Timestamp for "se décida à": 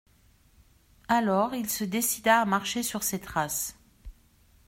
1.69-2.45